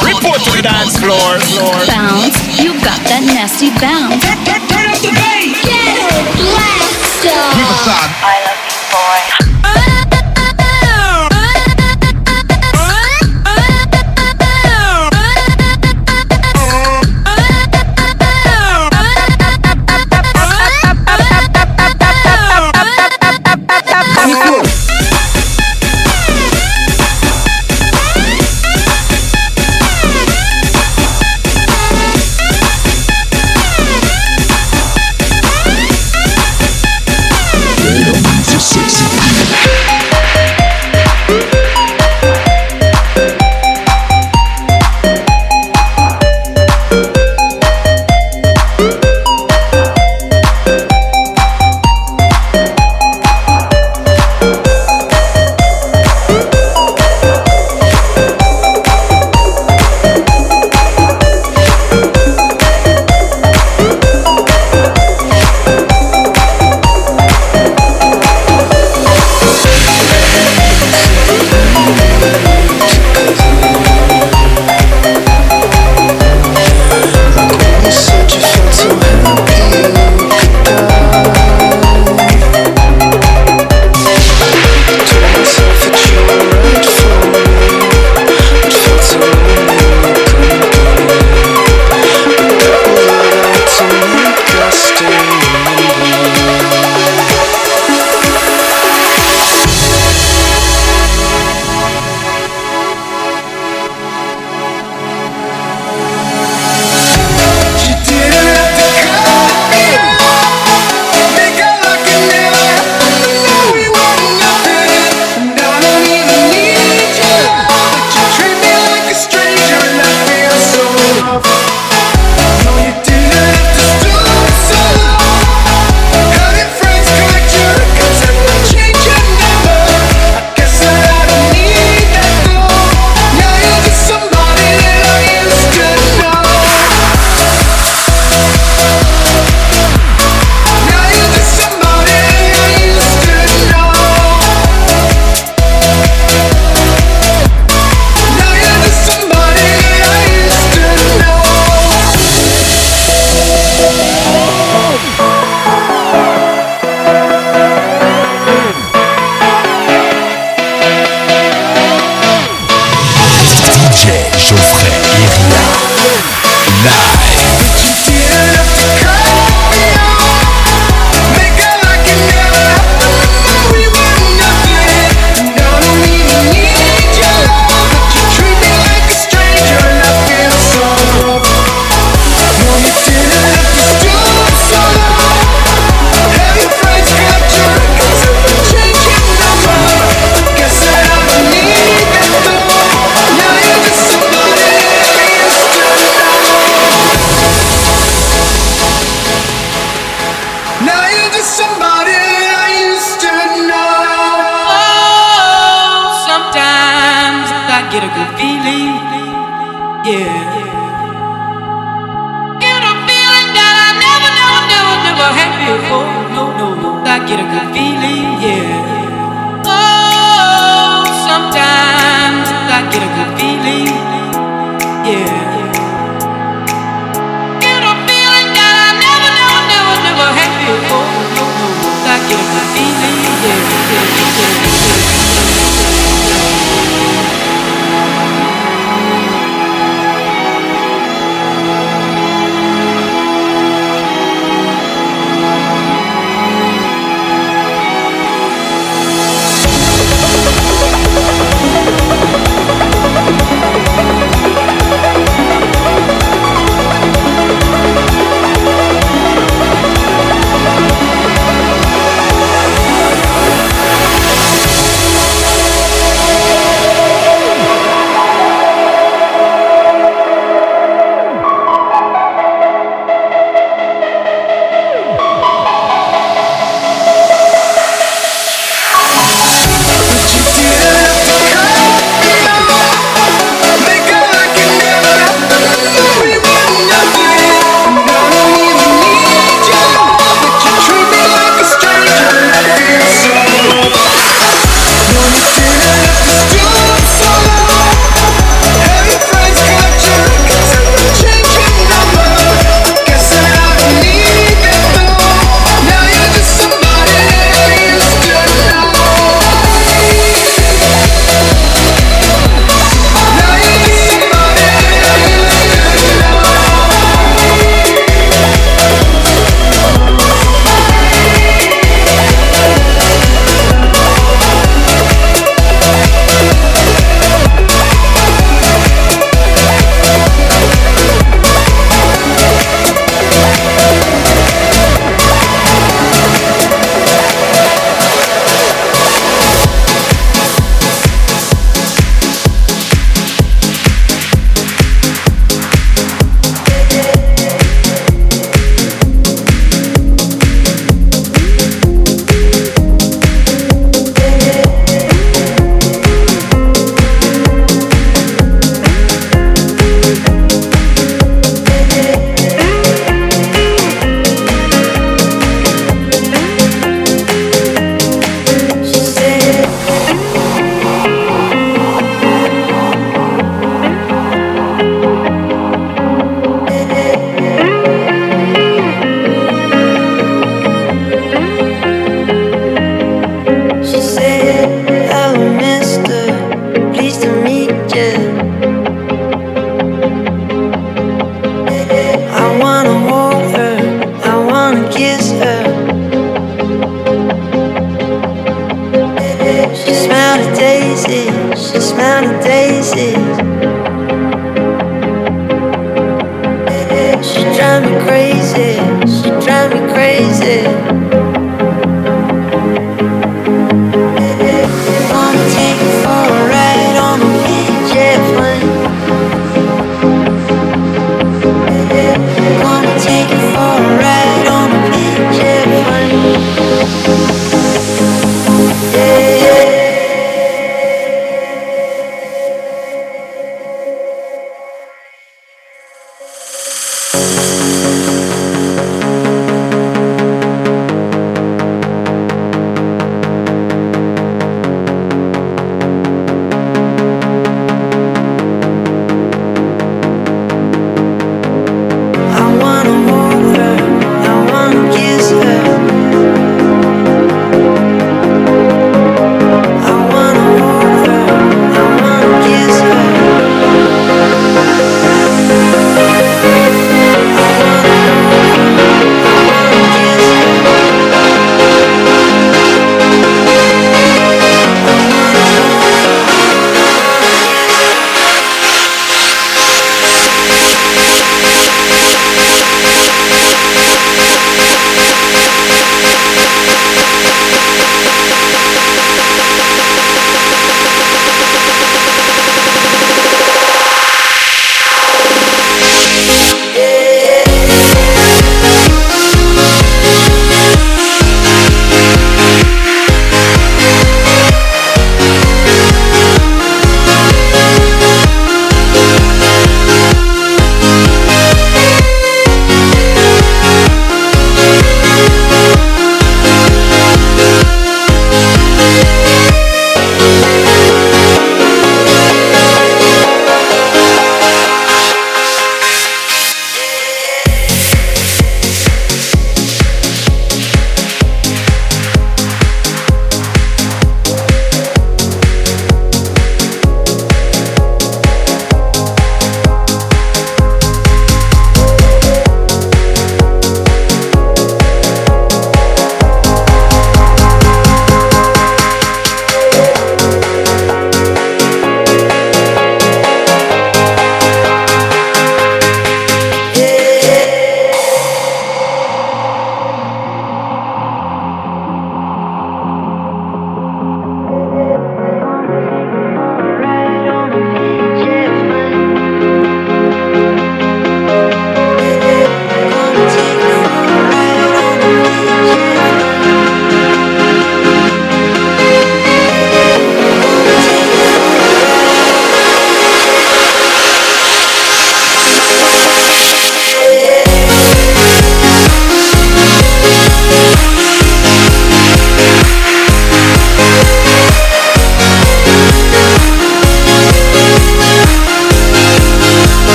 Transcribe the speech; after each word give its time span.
Report 0.00 0.40
to 0.40 0.50
the 0.56 0.62
dance 0.62 0.96
floor. 0.96 1.36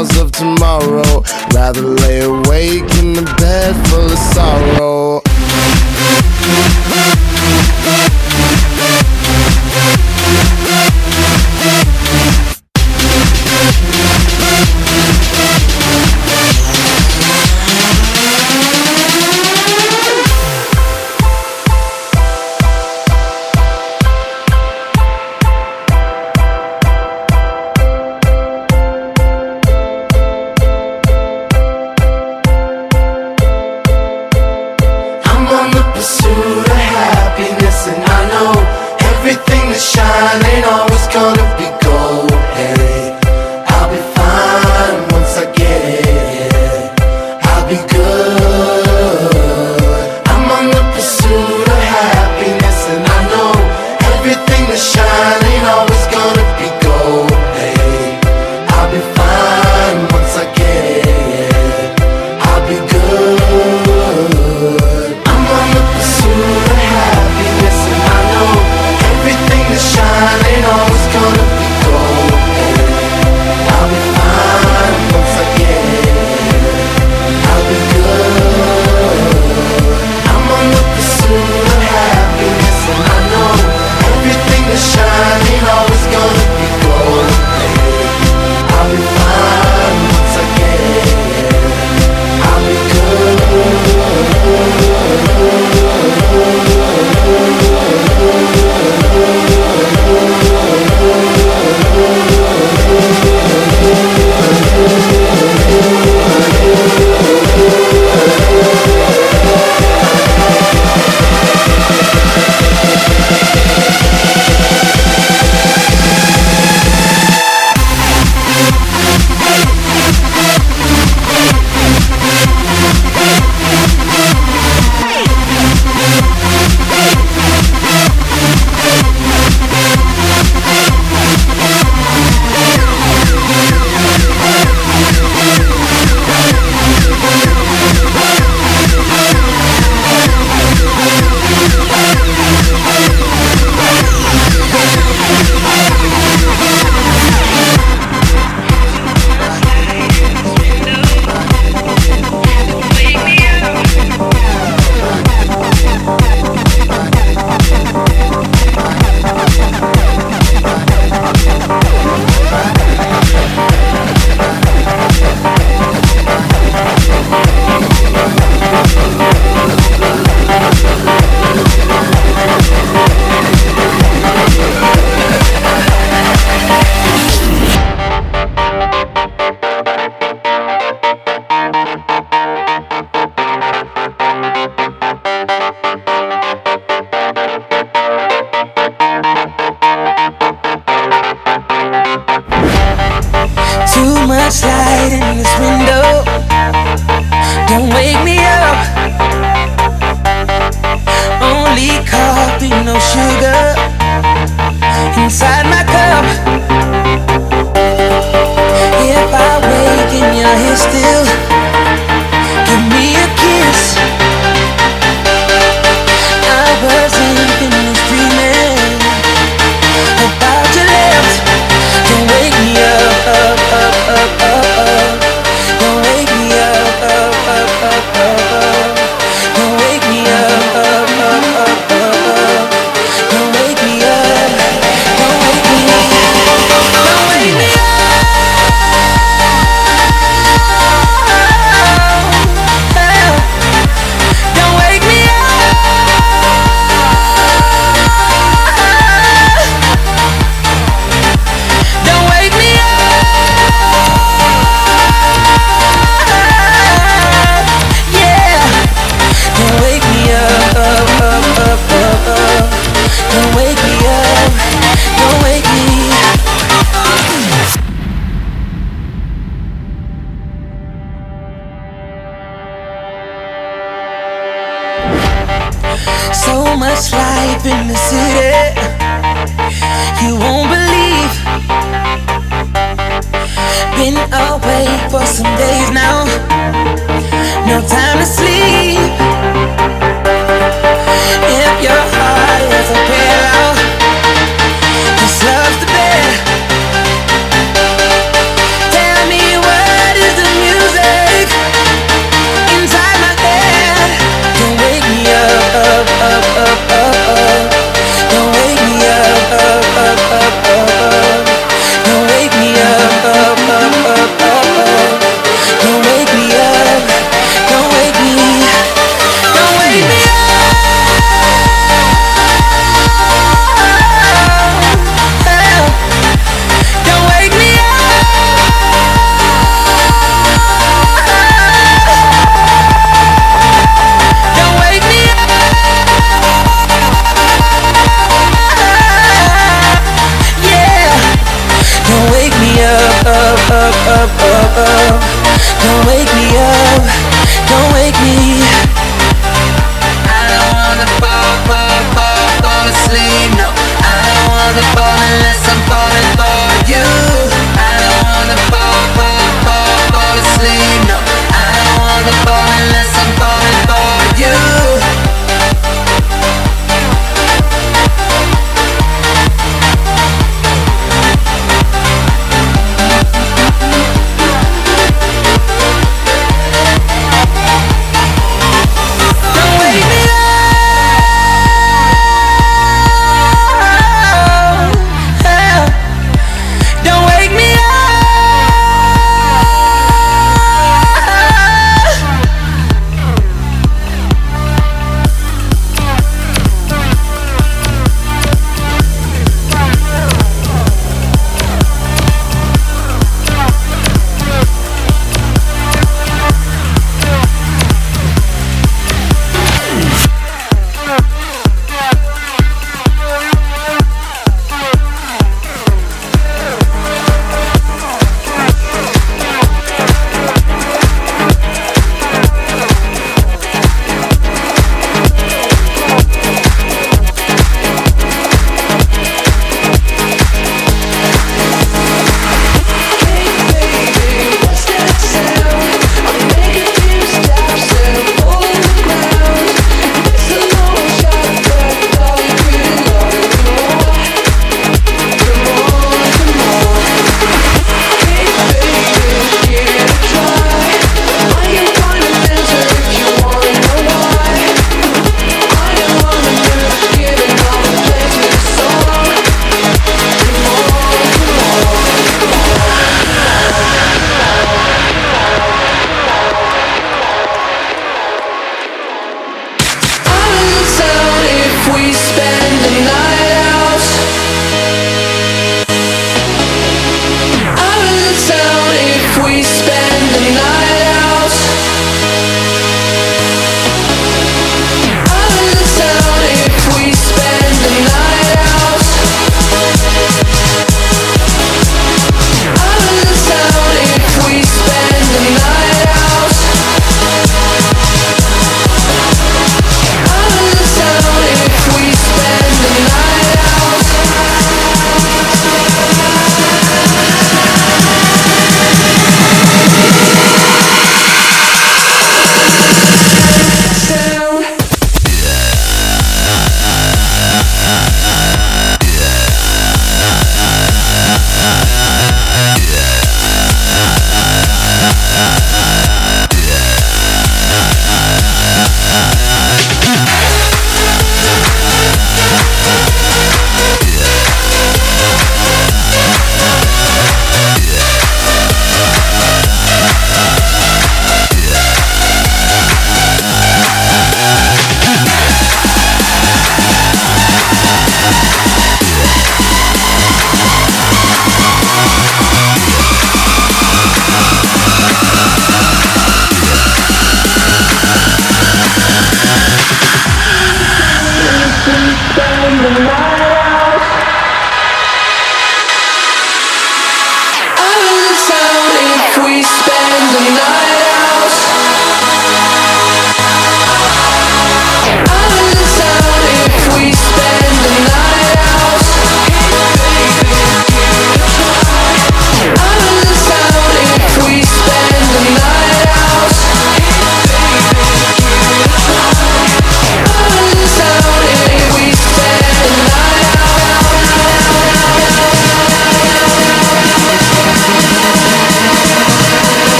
Of 0.00 0.32
awake 1.76 2.90
in 2.96 3.12
I 3.14 3.24
bed 3.36 3.88
full 3.88 4.10
of 4.10 4.18
shines. 4.32 5.09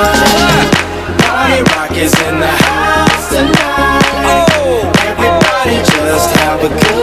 Party 0.00 1.62
rock 1.72 1.92
is 1.92 2.14
in 2.26 2.40
the 2.40 2.46
house 2.46 3.28
tonight. 3.28 4.46
Oh. 4.56 4.92
Everybody 5.04 5.76
just 5.92 6.30
have 6.36 6.64
a 6.64 6.68
good 6.68 6.99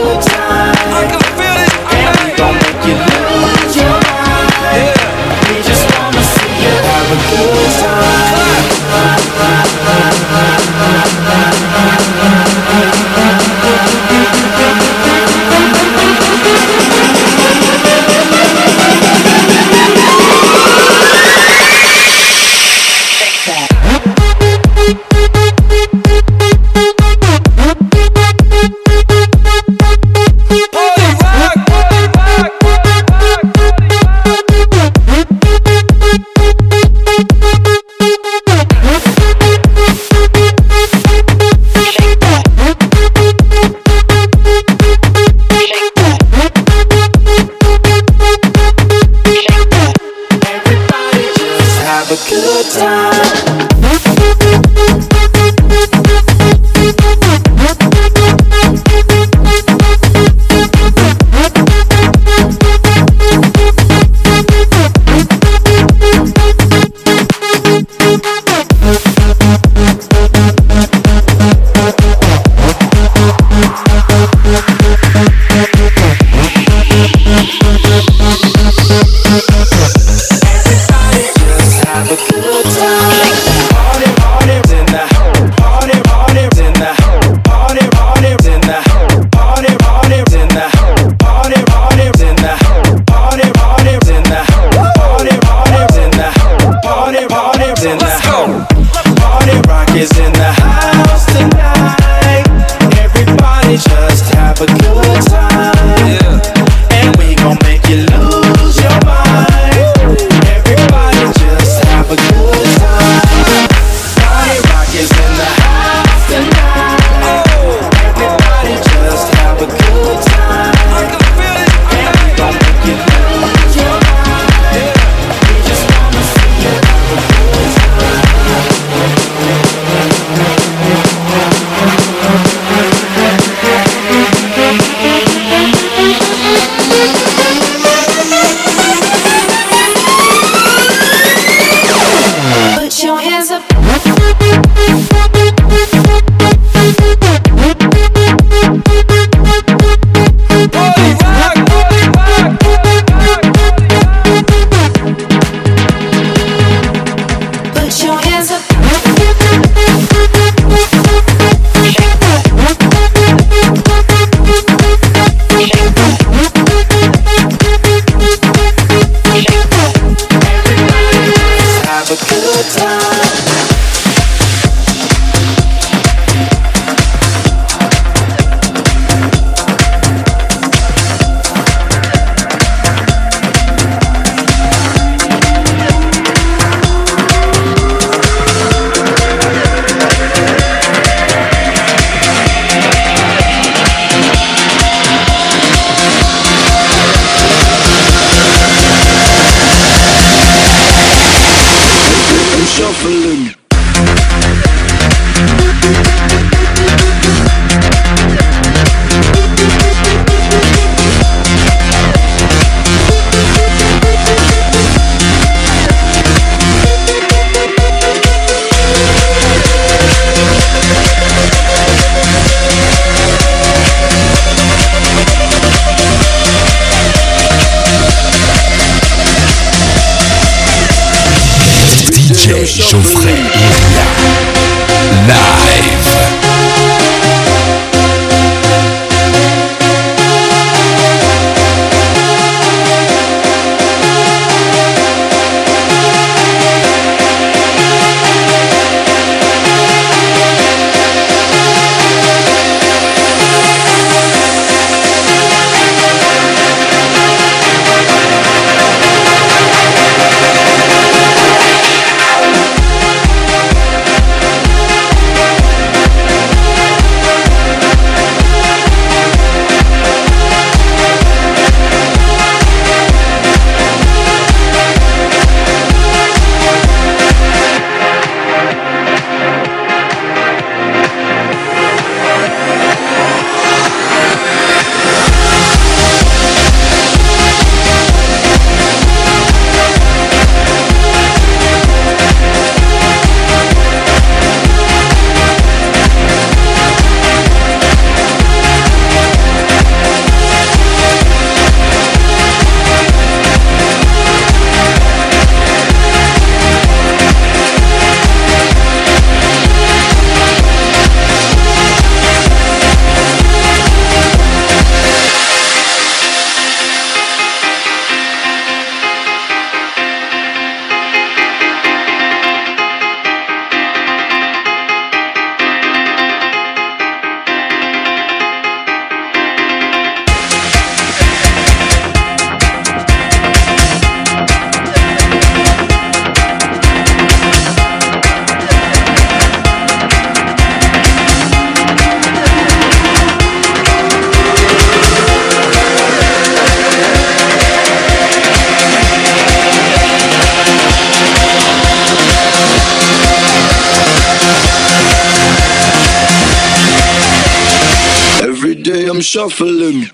shuffling. 359.28 360.10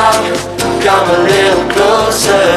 come 0.00 1.08
a 1.12 1.20
little 1.28 1.64
closer 1.76 2.48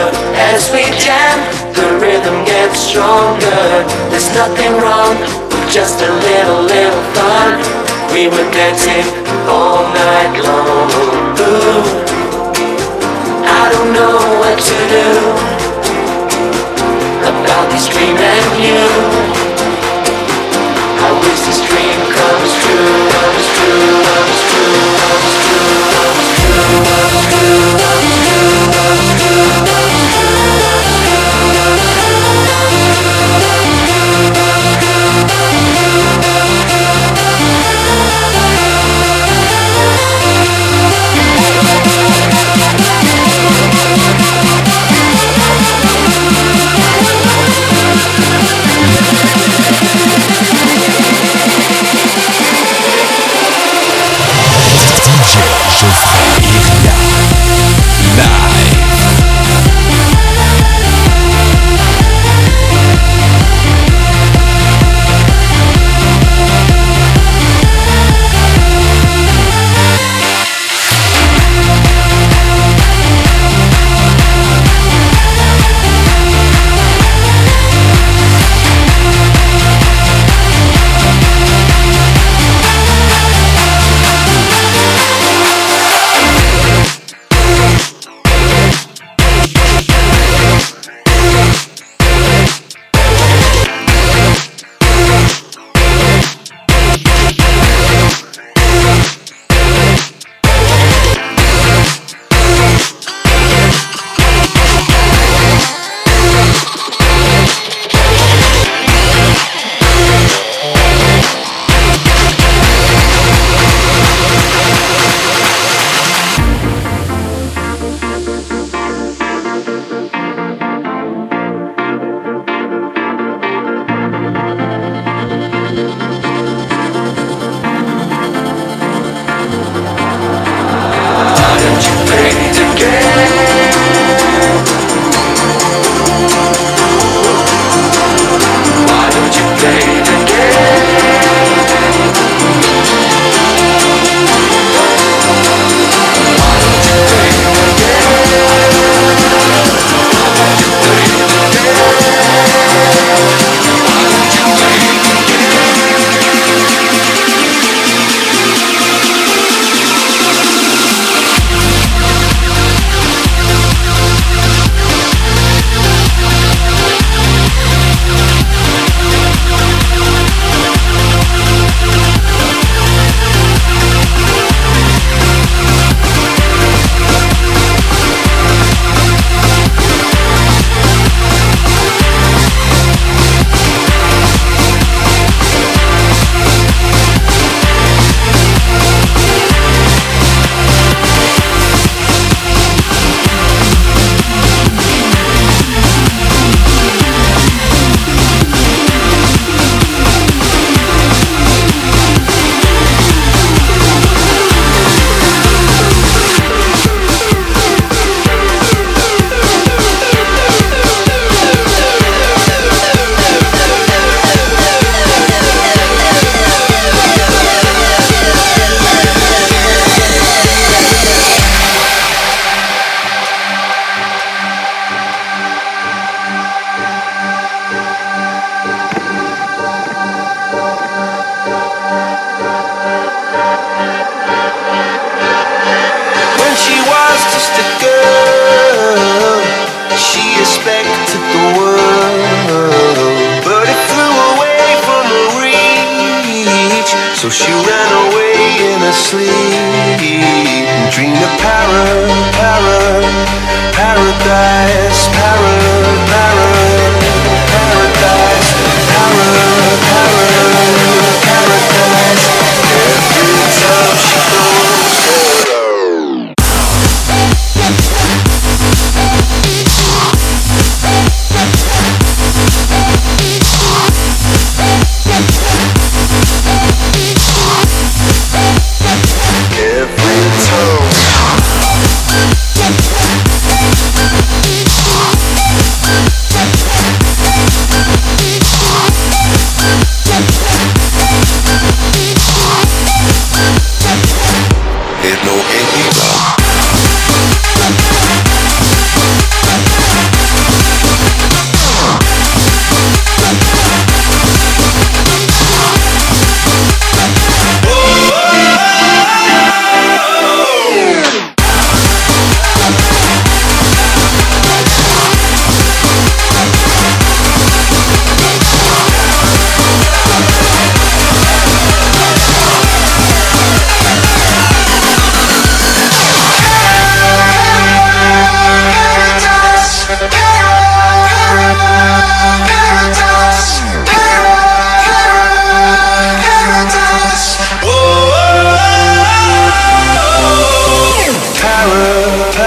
as 0.52 0.72
we 0.72 0.84
jam. 0.96 1.38
The 1.76 2.00
rhythm 2.00 2.46
gets 2.46 2.80
stronger. 2.80 3.84
There's 4.08 4.32
nothing 4.34 4.72
wrong, 4.80 5.20
just 5.68 6.00
a 6.00 6.08
little, 6.08 6.64
little 6.64 7.04
fun. 7.12 7.60
We 8.14 8.28
were 8.32 8.48
dancing 8.56 9.04
all 9.52 9.84
night 9.91 10.39
long. 10.39 10.88
Ooh, 11.44 11.84
I 13.44 13.64
don't 13.74 13.91
know 13.91 14.18
what 14.39 14.58
to 14.70 14.78
do 14.96 15.10
about 17.28 17.66
this 17.72 17.89
dream 17.89 18.16
and 18.16 18.52
you. 18.64 18.84
I 21.06 21.10
wish 21.24 21.41
this 21.44 21.60
dream 21.68 22.00
comes 22.16 22.52
true, 22.64 22.96
comes 23.12 23.46
true. 23.58 24.03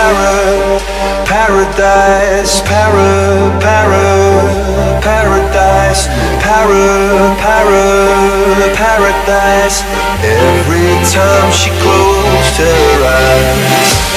para, 0.07 0.79
paradise, 1.25 2.63
para, 2.63 3.59
para, 3.61 5.01
paradise, 5.01 6.09
para, 6.43 7.35
para, 7.43 8.75
paradise. 8.77 9.83
Every 10.23 10.95
time 11.11 11.53
she 11.53 11.71
closed 11.83 12.57
her 12.59 13.05
eyes. 13.05 14.16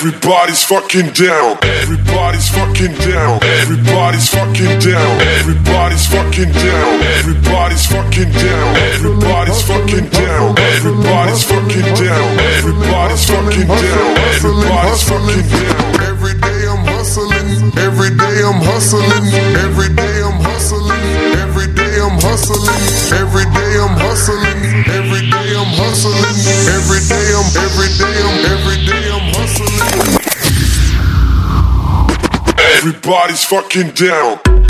Everybody's 0.00 0.64
fucking 0.64 1.12
down. 1.12 1.58
Everybody's 1.62 2.48
fucking 2.48 2.94
down. 2.94 3.38
Everybody's 3.42 4.28
fucking 4.28 4.78
down. 4.80 5.20
Everybody's 5.20 6.06
fucking 6.06 6.52
down. 6.52 7.02
Everybody's 7.18 7.86
fucking 7.86 8.30
down. 8.32 8.69
Everybody's 8.76 9.62
fucking 9.62 10.08
down. 10.10 10.58
Everybody's 10.58 11.44
fucking 11.44 11.88
down. 11.98 12.38
Everybody's 12.58 13.24
fucking 13.26 13.66
down. 13.66 14.10
Everybody's 14.36 15.02
fucking 15.02 15.44
down. 15.50 16.00
Every 16.10 16.34
day 16.38 16.60
I'm 16.68 16.84
hustling. 16.86 17.72
Every 17.78 18.10
day 18.14 18.36
I'm 18.44 18.60
hustling. 18.62 19.26
Every 19.58 19.88
day 19.94 20.22
I'm 20.22 20.38
hustling. 20.40 21.02
Every 21.42 21.68
day 21.74 21.94
I'm 22.00 22.18
hustling. 22.20 22.68
Every 23.10 23.46
day 23.50 23.72
I'm 23.80 23.96
hustling. 23.98 24.60
Every 24.86 25.24
day 25.26 25.48
I'm 25.56 25.72
hustling. 25.74 26.30
Every 26.76 27.02
day 27.10 27.26
I'm 27.34 27.48
every 27.58 27.90
day 27.98 28.16
I'm 28.22 28.38
every 28.54 28.78
day 28.86 29.04
I'm 29.10 29.26
hustling. 29.34 30.20
Everybody's 32.76 33.44
fucking 33.44 33.90
down. 33.90 34.69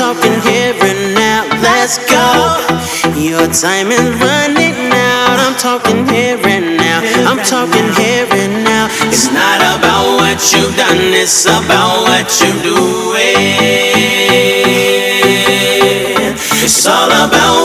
talking 0.00 0.40
here 0.48 0.72
and 0.80 1.14
now. 1.14 1.44
Let's 1.60 1.98
go. 2.08 2.24
Your 3.20 3.44
time 3.52 3.92
is 3.92 4.08
running 4.16 4.88
out. 4.96 5.36
I'm 5.44 5.54
talking 5.60 6.08
here 6.08 6.40
and 6.40 6.78
now. 6.78 7.00
I'm 7.28 7.36
talking 7.44 7.88
here 8.00 8.26
and 8.32 8.64
now. 8.64 8.88
It's 9.12 9.28
not 9.28 9.60
about 9.76 10.16
what 10.16 10.40
you've 10.52 10.74
done, 10.74 11.12
it's 11.22 11.44
about 11.44 12.08
what 12.08 12.28
you're 12.40 12.62
doing. 12.64 13.50
It's 16.64 16.86
all 16.86 17.12
about 17.12 17.59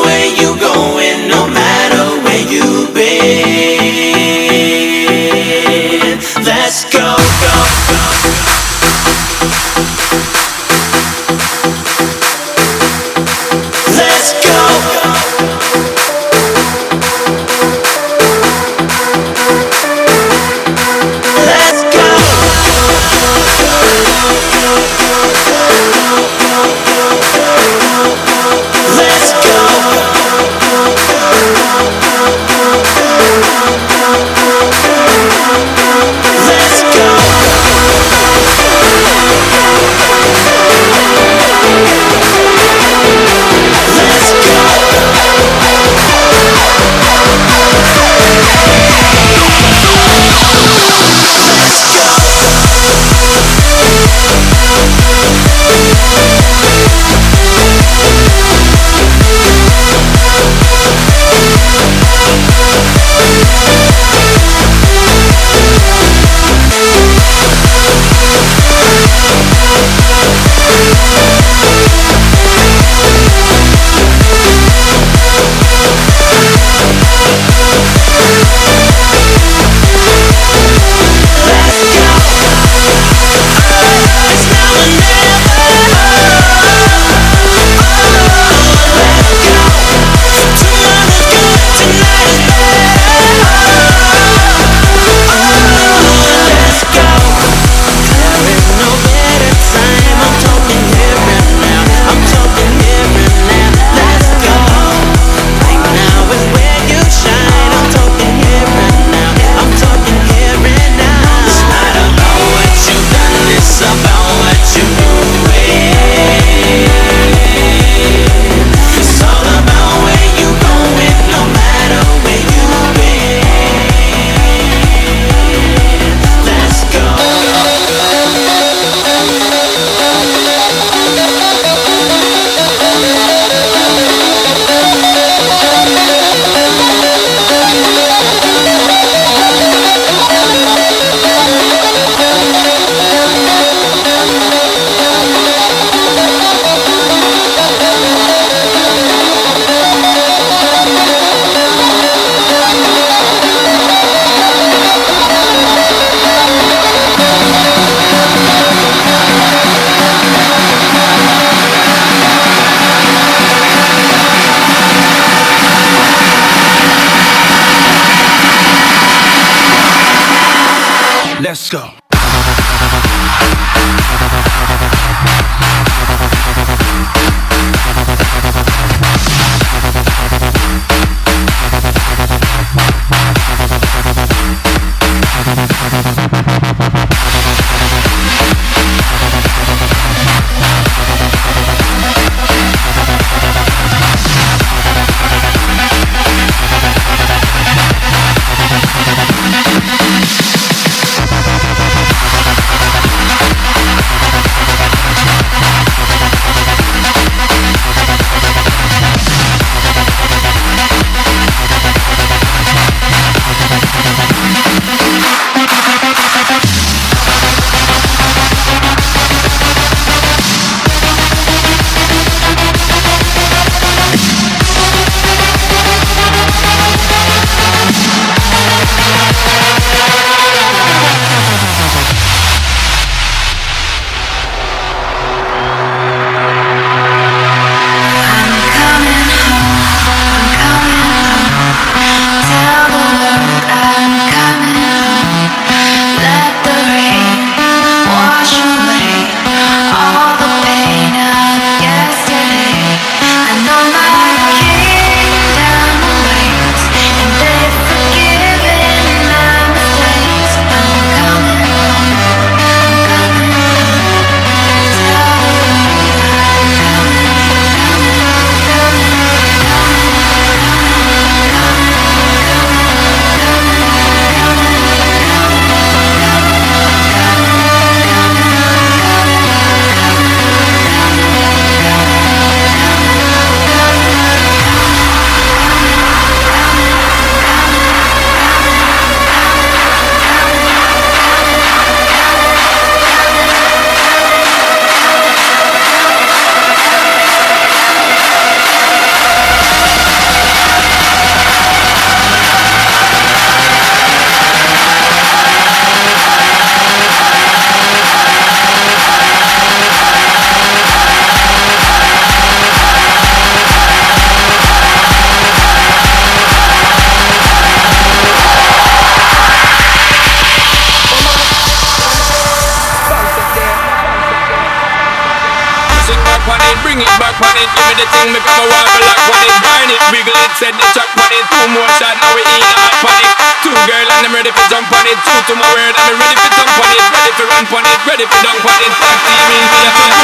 song 328.25 328.33
make 328.33 328.47
up 328.49 328.57
a 328.57 328.65
wobble 328.65 329.01
like 329.05 329.21
what 329.29 329.45
it 329.45 329.53
burn 329.61 329.89
it. 329.93 330.01
Wiggle 330.09 330.37
it, 330.41 330.51
set 330.57 330.73
the 330.73 330.85
track 330.93 331.09
on 331.13 331.29
it 331.29 331.45
Two 331.45 331.67
more 331.77 331.89
shot, 332.01 332.17
now 332.17 332.33
we 332.33 332.41
in 332.41 332.61
hot 332.73 332.93
on 333.05 333.45
Two 333.61 333.73
girl 333.85 334.09
and 334.09 334.25
I'm 334.25 334.33
ready 334.33 334.49
for 334.49 334.65
jump 334.69 334.89
on 334.89 335.05
it. 335.05 335.17
Two 335.25 335.37
to 335.49 335.53
my 335.57 335.69
word, 335.73 335.93
I'm 335.93 336.17
ready 336.17 336.37
for 336.37 336.49
jump 336.53 336.73
on 336.73 336.89
it. 336.89 337.01
Ready 337.05 337.31
for 337.37 337.45
run 337.49 337.65
on 337.65 337.85
it, 337.85 337.99
ready 338.05 338.25
for 338.25 338.39
dunk 338.41 338.65
on 338.65 338.77
it. 338.81 338.93
Back 339.01 339.17
to 339.25 339.31
you, 339.33 339.45
mean 339.49 339.65
for 339.69 339.81
your 339.81 340.14